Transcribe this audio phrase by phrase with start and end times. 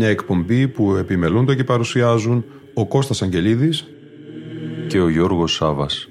[0.00, 3.86] Μια εκπομπή που επιμελούνται και παρουσιάζουν ο Κώστας Αγγελίδης
[4.88, 6.08] και ο Γιώργος Σάβας.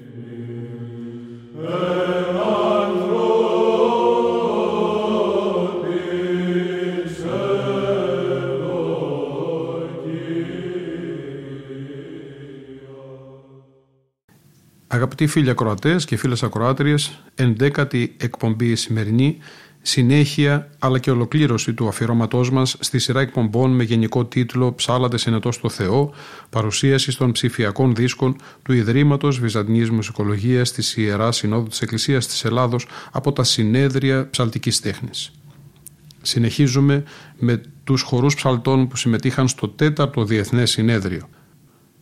[14.86, 19.38] Αγαπητοί φίλοι ακροατές και φίλες ακροάτριες, ενδέκατη εκπομπή σημερινή
[19.82, 25.52] συνέχεια αλλά και ολοκλήρωση του αφιερώματός μας στη σειρά εκπομπών με γενικό τίτλο Ψάλατες Συνετό
[25.52, 26.14] στο Θεό,
[26.50, 32.86] παρουσίαση των ψηφιακών δίσκων του Ιδρύματος Βυζαντινής Μουσικολογίας της Ιεράς Συνόδου της Εκκλησίας της Ελλάδος
[33.12, 35.30] από τα συνέδρια ψαλτικής τέχνης.
[36.22, 37.04] Συνεχίζουμε
[37.38, 41.28] με τους χορούς ψαλτών που συμμετείχαν στο τέταρτο Διεθνές Συνέδριο.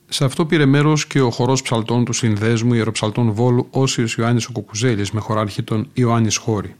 [0.09, 4.53] Σε αυτό πήρε μέρος και ο χορός ψαλτών του Συνδέσμου Ιεροψαλτών Βόλου Όσιος Ιωάννης ο
[4.53, 6.75] Κουκουζέλης με χωράρχη τον Ιωάννης Χώρη.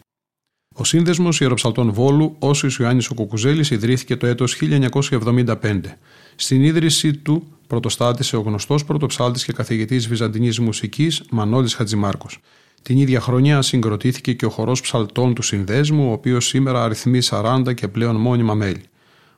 [0.81, 5.99] Ο Σύνδεσμος Ιεροψαλτών Βόλου, όσο Ιωάννης ο Κουκουζέλης, ιδρύθηκε το έτος 1975.
[6.37, 12.39] Στην ίδρυσή του πρωτοστάτησε ο γνωστός πρωτοψάλτης και καθηγητής Βυζαντινής Μουσικής Μανώλης Χατζημάρκος.
[12.83, 17.75] Την ίδια χρονιά συγκροτήθηκε και ο χορός ψαλτών του Συνδέσμου, ο οποίος σήμερα αριθμεί 40
[17.75, 18.83] και πλέον μόνιμα μέλη.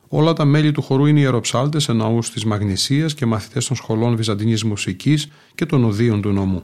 [0.08, 4.64] Όλα τα μέλη του χορού είναι ιεροψάλτες εννοούς της Μαγνησίας και μαθητές των σχολών Βυζαντινής
[4.64, 6.62] Μουσικής και των Οδείων του Νομού.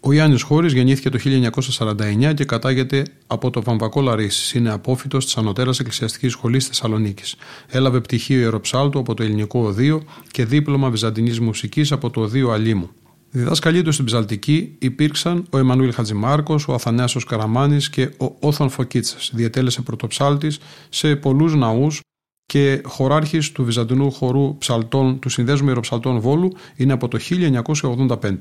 [0.00, 4.58] Ο Γιάννη Χώρης γεννήθηκε το 1949 και κατάγεται από το Βαμβακό Λαρίση.
[4.58, 7.34] Είναι απόφυτος της Ανωτέρας Εκκλησιαστικής Σχολής Θεσσαλονίκης.
[7.66, 12.90] Έλαβε πτυχίο Ιεροψάλτου από το Ελληνικό Οδείο και δίπλωμα Βυζαντινής Μουσικής από το Οδείο Αλίμου.
[13.30, 19.30] Διδάσκαλοι του στην Ψαλτική υπήρξαν ο Εμμανουήλ Χατζημάρκος, ο Αθανάσιος Καραμάνης και ο Όθων Φωκίτσας.
[19.34, 20.58] Διετέλεσε πρωτοψάλτης
[20.88, 22.00] σε πολλούς ναούς
[22.46, 28.36] και χωράρχης του Βυζαντινού χορού ψαλτών του Συνδέσμου Ιεροψαλτών Βόλου είναι από το 1985.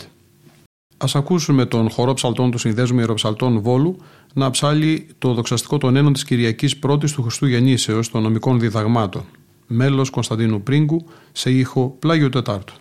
[0.97, 3.97] Ας ακούσουμε τον χορό ψαλτών του Συνδέσμου Ιεροψαλτών Βόλου
[4.33, 9.23] να ψάλει το δοξαστικό των ένων της Κυριακής πρώτης του Χριστού Γεννήσεως των νομικών διδαγμάτων.
[9.67, 12.73] Μέλος Κωνσταντίνου Πρίγκου σε ήχο Πλάγιο Τετάρτου.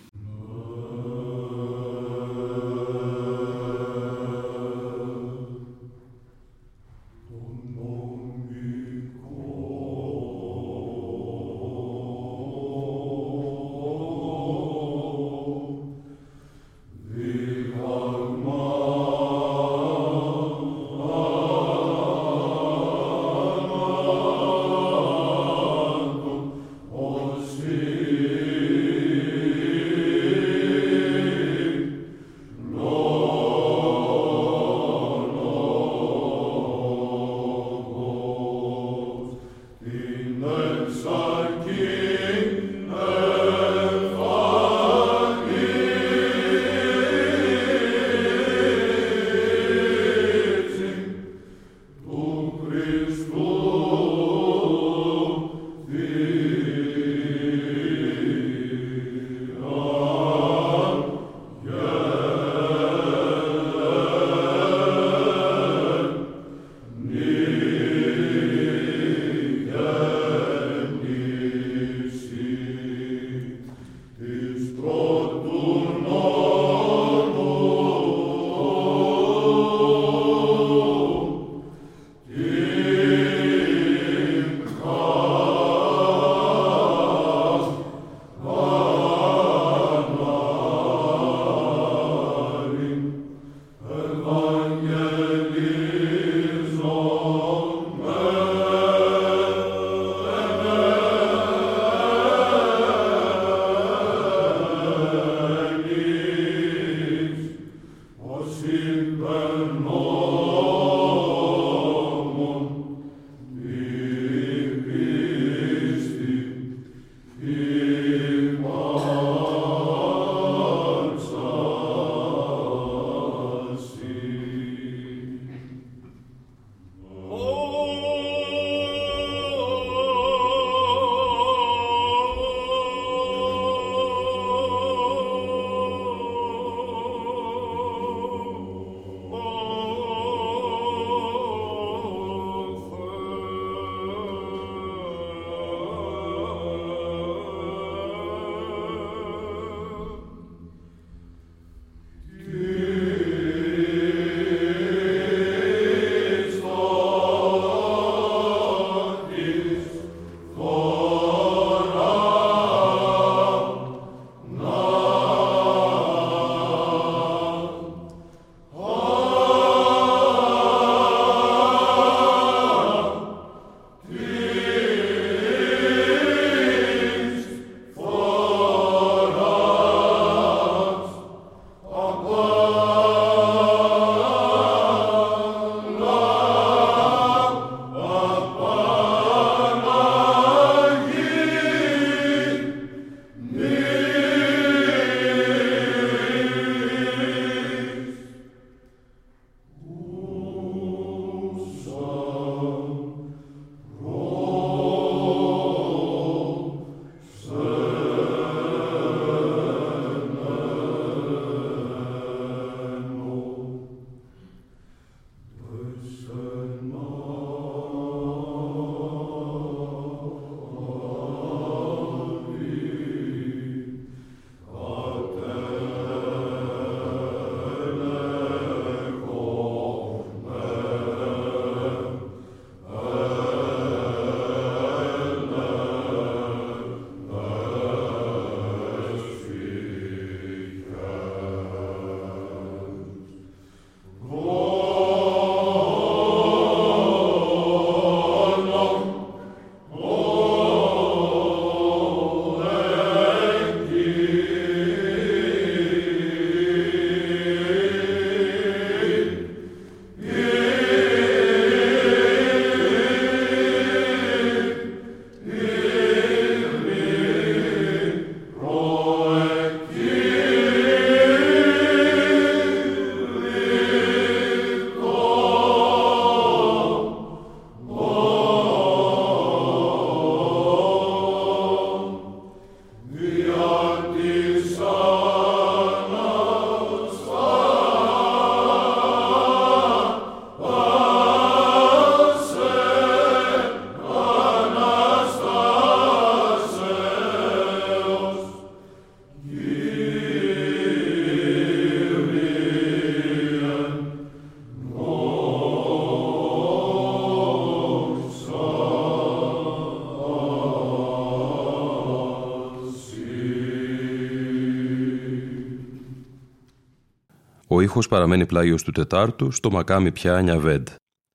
[317.85, 320.89] Ήχος παραμένει πλάγιος του Τετάρτου στο Μακάμι πια Νιαβέντ.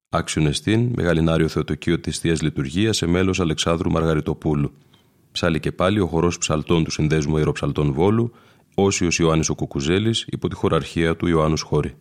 [0.09, 4.71] Άξιον εστίν, Μεγαλινάριο Θεοτοκείο της Θείας Λειτουργίας σε μέλος Αλεξάνδρου Μαργαριτοπούλου.
[5.31, 8.31] Ψάλει και πάλι ο χορός ψαλτών του Συνδέσμου Αεροψαλτών Βόλου,
[8.75, 11.95] Όσιος Ιωάννης ο Κουκουζέλης υπό τη χωραρχία του Ιωάννους Σχόρη.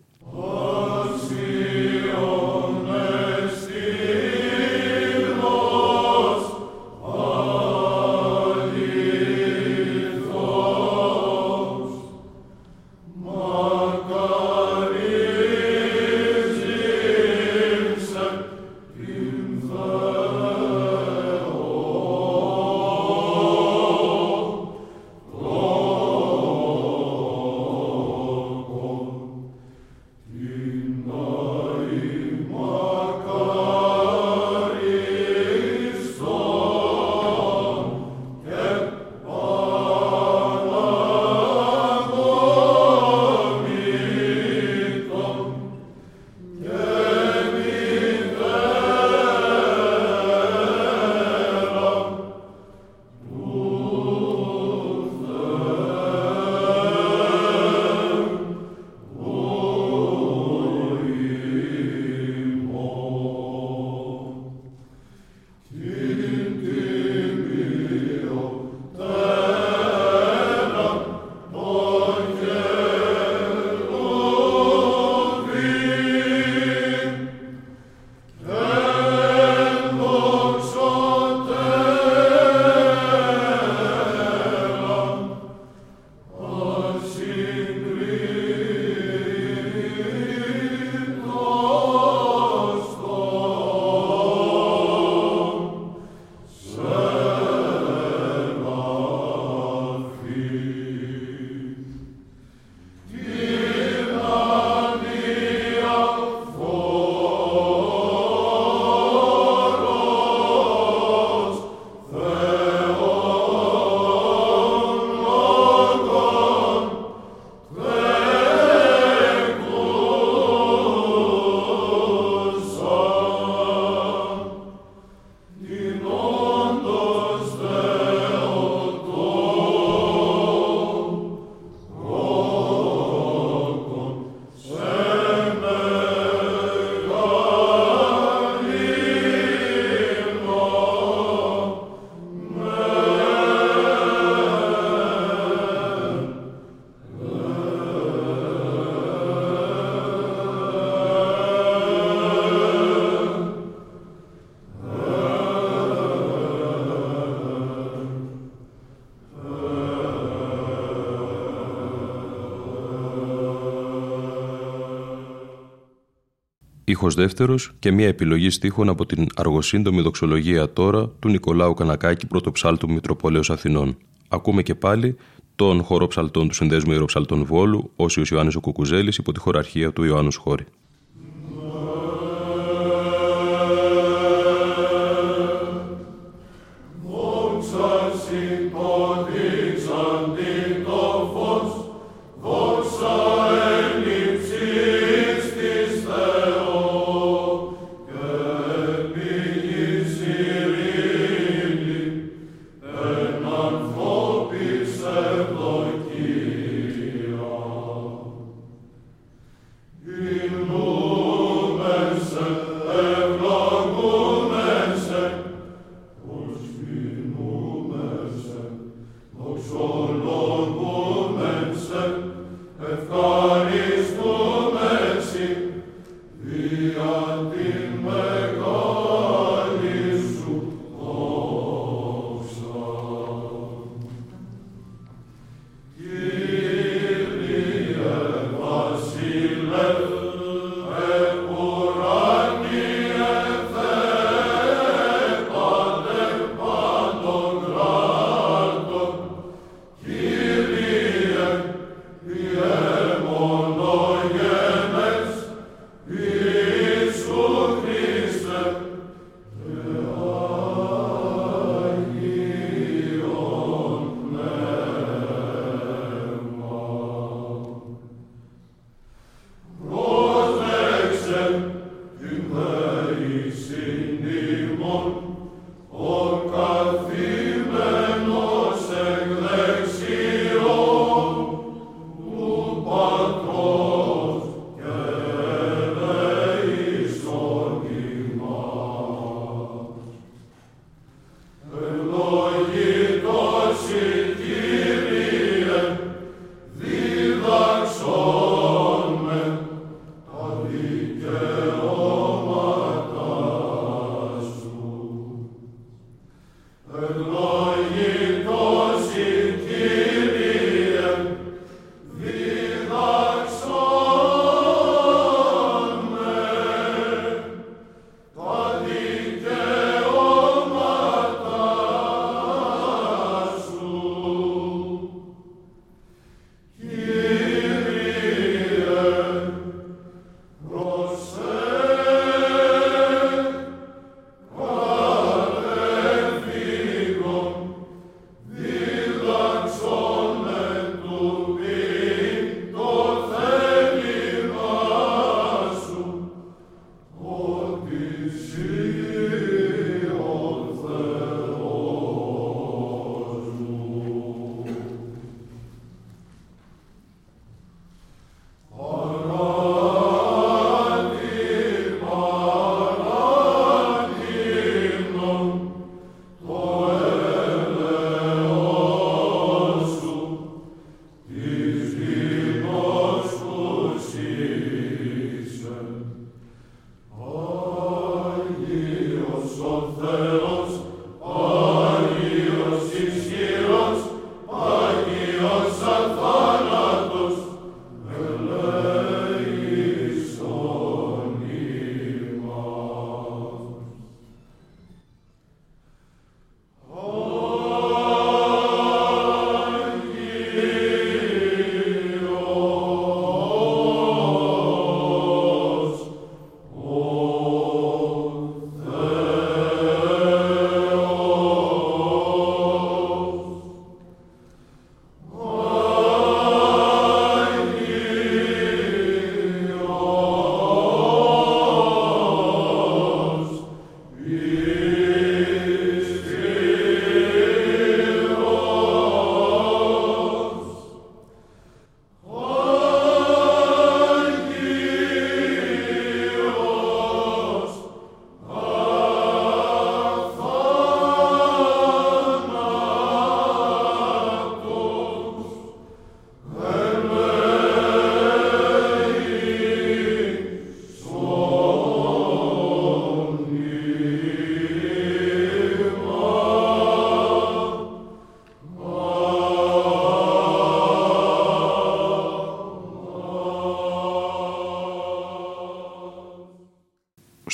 [166.99, 172.90] Ήχος δεύτερος και μια επιλογή στίχων από την αργοσύντομη δοξολογία τώρα του Νικολάου Κανακάκη πρωτοψάλτου
[172.90, 173.97] Μητροπολέως Αθηνών.
[174.28, 175.17] Ακούμε και πάλι
[175.57, 180.05] τον χορό ψαλτών του Συνδέσμου Ιεροψαλτών Βόλου, Όσιος Ιωάννης ο Κουκουζέλης υπό τη χωραρχία του
[180.05, 180.64] Ιωάννους Σχόρη.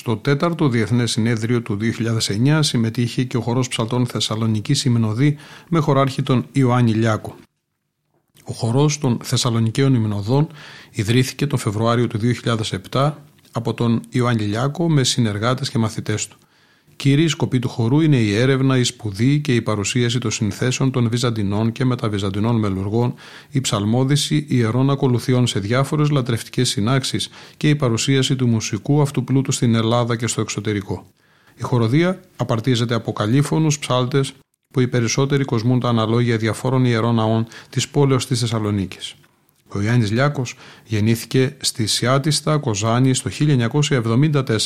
[0.04, 5.36] Στο τέταρτο Διεθνές Συνέδριο του 2009 συμμετείχε και ο χορός ψαλτών Θεσσαλονική Υμνοδή
[5.68, 7.36] με χωράρχη τον Ιωάννη Λιάκο.
[8.44, 10.46] Ο χορός των Θεσσαλονικαίων Υμνοδών
[10.90, 12.18] ιδρύθηκε τον Φεβρουάριο του
[12.90, 13.12] 2007
[13.52, 16.36] από τον Ιωάννη Λιάκο με συνεργάτες και μαθητές του.
[17.04, 21.08] Κύριοι σκοπή του χορού είναι η έρευνα, η σπουδή και η παρουσίαση των συνθέσεων των
[21.08, 23.14] Βυζαντινών και μεταβυζαντινών μελουργών,
[23.50, 29.52] η ψαλμόδηση ιερών ακολουθιών σε διάφορες λατρευτικές συνάξεις και η παρουσίαση του μουσικού αυτού πλούτου
[29.52, 31.06] στην Ελλάδα και στο εξωτερικό.
[31.54, 34.32] Η χοροδία απαρτίζεται από καλήφωνου ψάλτες
[34.72, 39.14] που οι περισσότεροι κοσμούν τα αναλόγια διαφόρων ιερών ναών της πόλεως της Θεσσαλονίκης.
[39.68, 44.56] Ο Ιάννη Λιάκος γεννήθηκε στη Σιάτιστα Κοζάνη το 1974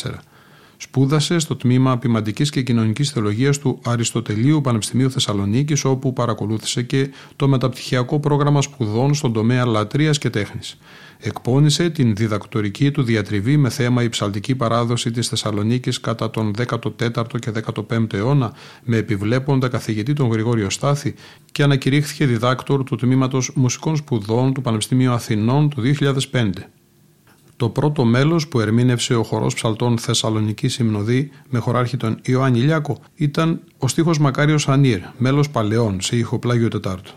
[0.80, 7.48] Σπούδασε στο τμήμα Ποιμαντικής και Κοινωνικής Θεολογίας του Αριστοτελείου Πανεπιστημίου Θεσσαλονίκης, όπου παρακολούθησε και το
[7.48, 10.78] μεταπτυχιακό πρόγραμμα σπουδών στον τομέα λατρείας και τέχνης.
[11.20, 17.38] Εκπώνησε την διδακτορική του διατριβή με θέμα η ψαλτική παράδοση της Θεσσαλονίκης κατά τον 14ο
[17.38, 18.52] και 15ο αιώνα,
[18.84, 21.14] με επιβλέποντα καθηγητή τον Γρηγόριο Στάθη
[21.52, 25.82] και ανακηρύχθηκε διδάκτορ του τμήματος Μουσικών Σπουδών του Πανεπιστημίου Αθηνών το
[26.32, 26.50] 2005.
[27.58, 32.98] Το πρώτο μέλος που ερμήνευσε ο χορός ψαλτών Θεσσαλονική Υμνοδή με χωράρχη τον Ιωάννη Λιάκο
[33.14, 37.12] ήταν ο στίχος Μακάριος Ανίρ, μέλος Παλαιών σε ήχο Πλάγιο Τετάρτου.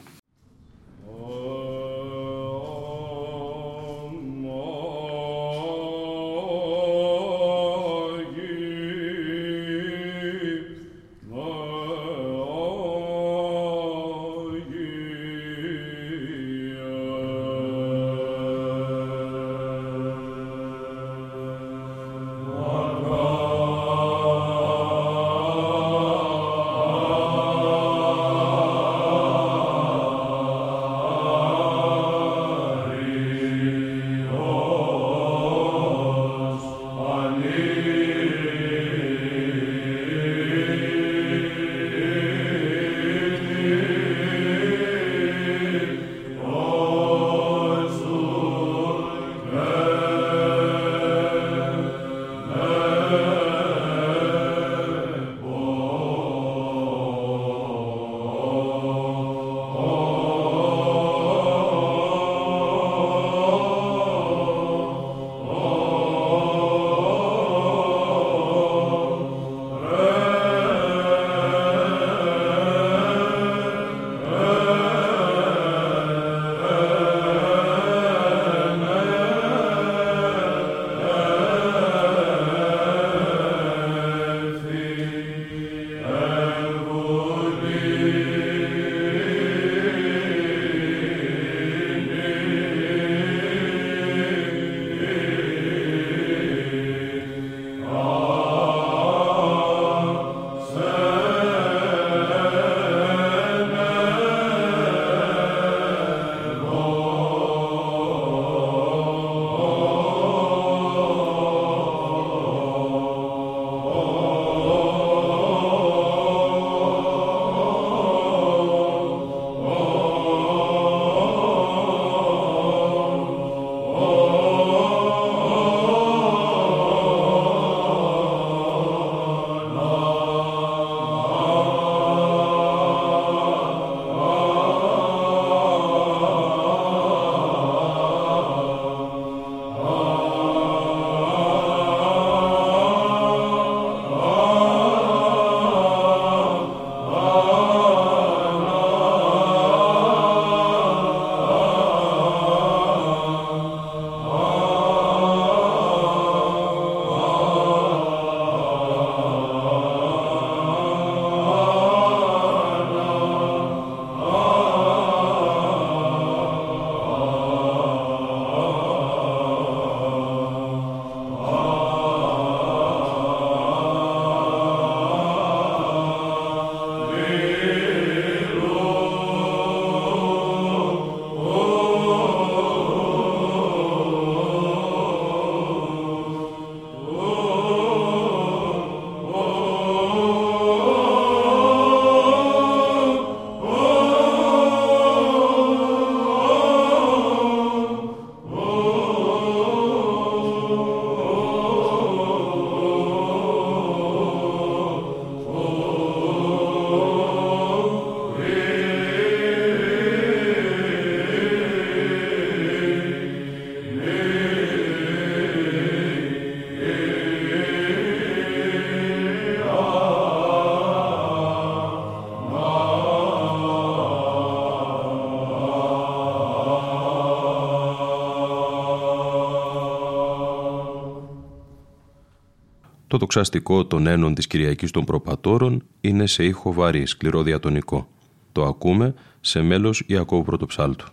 [233.32, 238.08] Το δοξαστικό των ένων της Κυριακής των Προπατόρων είναι σε ήχο βαρύ, σκληρό διατονικό.
[238.52, 241.06] Το ακούμε σε μέλος Ιακώβου Πρωτοψάλτου.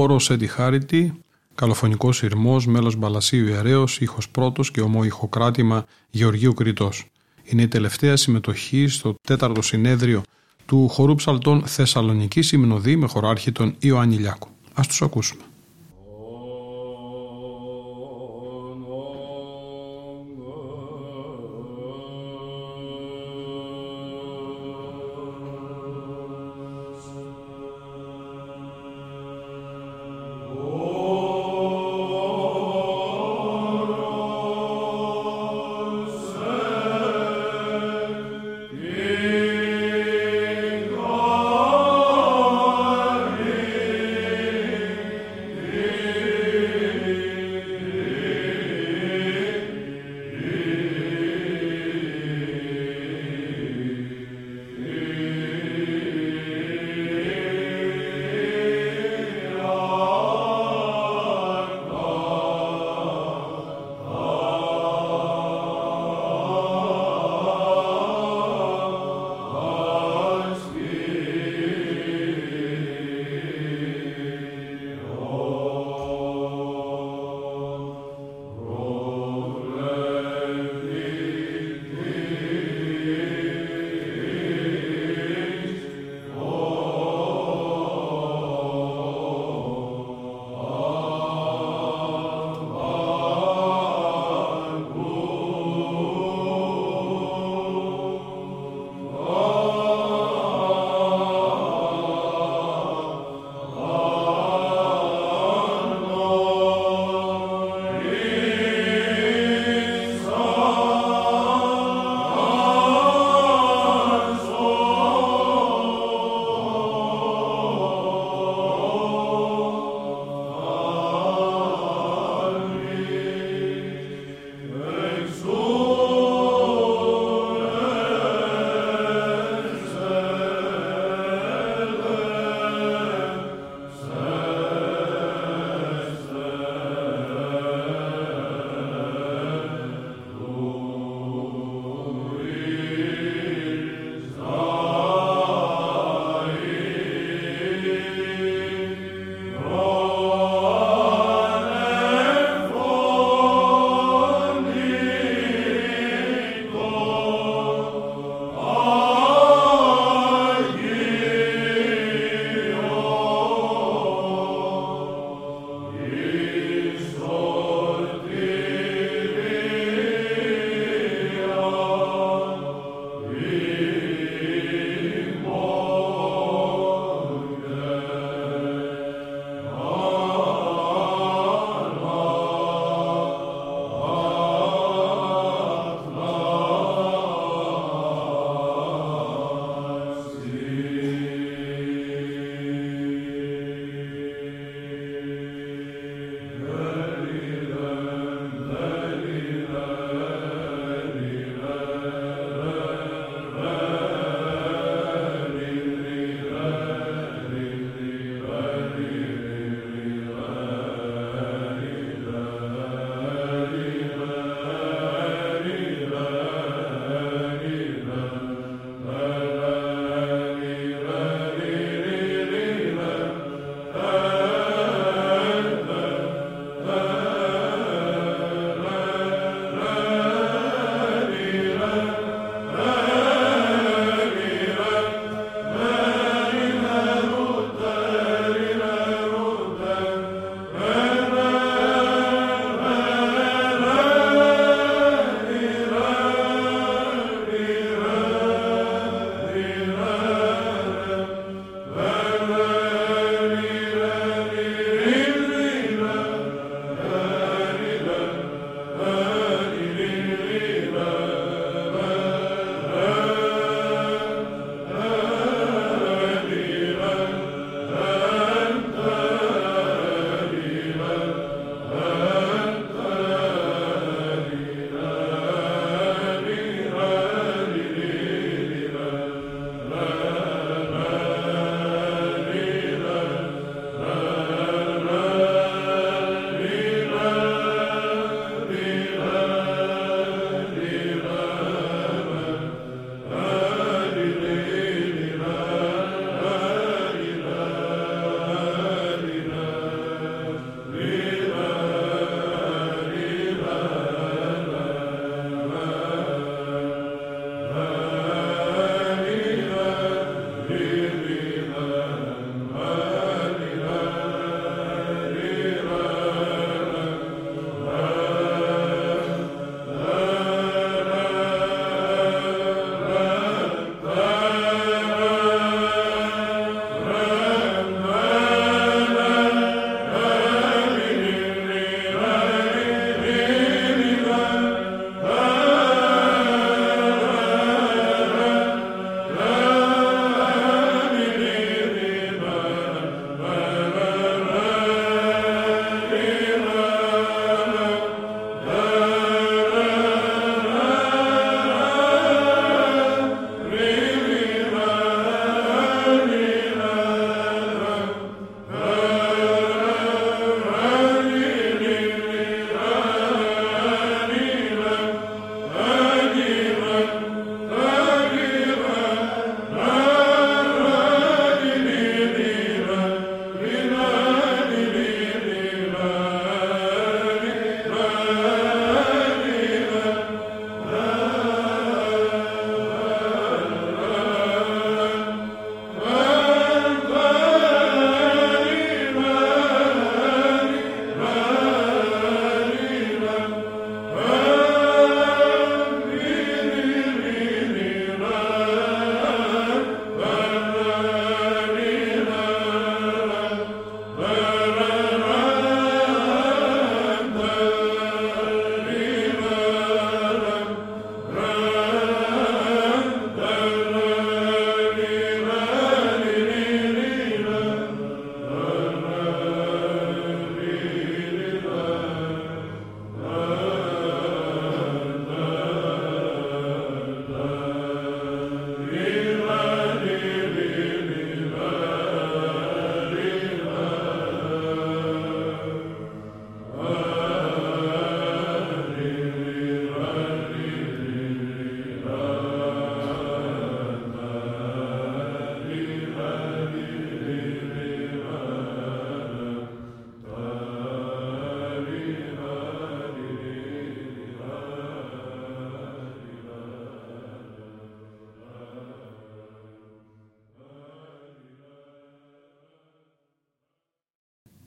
[0.00, 1.20] Όρος Εντιχάρητη,
[1.54, 7.06] καλοφωνικός ηρμός, μέλος Μπαλασίου Ιερέως, ήχος πρώτος και ομοϊχοκράτημα Γεωργίου Κρητός.
[7.44, 10.22] Είναι η τελευταία συμμετοχή στο τέταρτο συνέδριο
[10.66, 14.48] του χορού ψαλτών Θεσσαλονική Υμνοδή με χωράρχη τον Ιωάννη Λιάκου.
[14.74, 15.42] Ας τους ακούσουμε.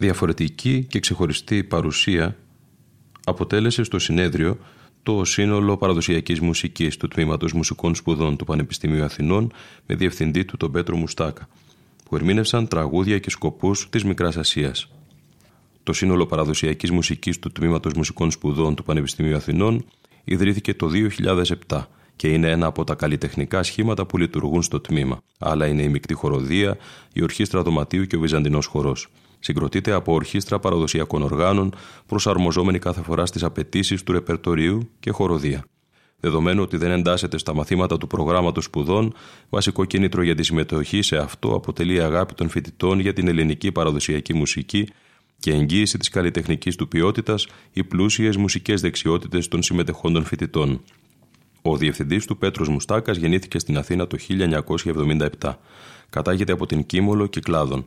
[0.03, 2.37] Διαφορετική και ξεχωριστή παρουσία
[3.23, 4.57] αποτέλεσε στο συνέδριο
[5.03, 9.51] το σύνολο παραδοσιακής μουσικής του Τμήματος Μουσικών Σπουδών του Πανεπιστημίου Αθηνών
[9.85, 11.47] με διευθυντή του τον Πέτρο Μουστάκα,
[12.05, 14.89] που ερμήνευσαν τραγούδια και σκοπούς της Μικράς Ασίας.
[15.83, 19.85] Το σύνολο παραδοσιακής μουσικής του Τμήματος Μουσικών Σπουδών του Πανεπιστημίου Αθηνών
[20.23, 20.89] ιδρύθηκε το
[21.67, 25.17] 2007 και είναι ένα από τα καλλιτεχνικά σχήματα που λειτουργούν στο τμήμα.
[25.39, 26.77] Άλλα είναι η μεικτή χοροδία,
[27.13, 29.09] η ορχήστρα δωματίου και ο βυζαντινός χορός.
[29.45, 31.75] Συγκροτείται από ορχήστρα παραδοσιακών οργάνων,
[32.05, 35.65] προσαρμοζόμενη κάθε φορά στις απαιτήσεις του ρεπερτορίου και χοροδία.
[36.19, 39.13] Δεδομένου ότι δεν εντάσσεται στα μαθήματα του προγράμματος σπουδών,
[39.49, 43.71] βασικό κίνητρο για τη συμμετοχή σε αυτό αποτελεί η αγάπη των φοιτητών για την ελληνική
[43.71, 44.87] παραδοσιακή μουσική
[45.39, 50.81] και εγγύηση της καλλιτεχνικής του ποιότητας οι πλούσιες μουσικές δεξιότητες των συμμετεχόντων φοιτητών.
[51.61, 54.17] Ο διευθυντής του Πέτρος Μουστάκας γεννήθηκε στην Αθήνα το
[55.39, 55.53] 1977.
[56.09, 57.85] Κατάγεται από την Κίμολο Κυκλάδων.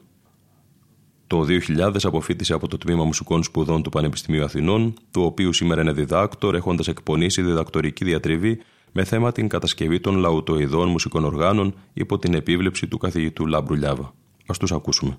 [1.26, 5.92] Το 2000 αποφύτησε από το Τμήμα Μουσικών Σπουδών του Πανεπιστημίου Αθηνών, του οποίου σήμερα είναι
[5.92, 8.58] διδάκτορ, έχοντας εκπονήσει διδακτορική διατριβή
[8.92, 14.14] με θέμα την κατασκευή των λαουτοειδών μουσικών οργάνων υπό την επίβλεψη του καθηγητού Λάμπρου Λιάβα.
[14.46, 15.18] Α τους ακούσουμε.